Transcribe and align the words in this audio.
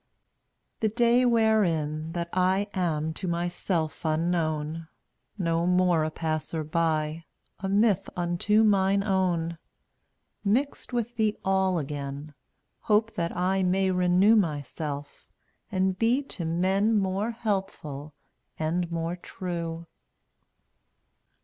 The 0.79 0.89
day 0.89 1.25
wherein 1.27 2.13
that 2.13 2.27
I 2.33 2.69
Am 2.73 3.13
to 3.13 3.27
myself 3.27 4.03
unknown— 4.03 4.87
No 5.37 5.67
more 5.67 6.03
a 6.03 6.09
passer 6.09 6.63
by, 6.63 7.25
A 7.59 7.69
myth 7.69 8.09
unto 8.15 8.63
mine 8.63 9.03
own— 9.03 9.59
Mixed 10.43 10.91
with 10.91 11.17
the 11.17 11.37
All 11.45 11.77
again, 11.77 12.33
Hope 12.79 13.13
that 13.13 13.37
I 13.37 13.61
may 13.61 13.91
renew 13.91 14.35
Myself, 14.35 15.27
and 15.71 15.99
be 15.99 16.23
to 16.33 16.45
men 16.45 16.97
More 16.97 17.29
helpful 17.29 18.15
and 18.57 18.91
more 18.91 19.15
true. 19.15 19.85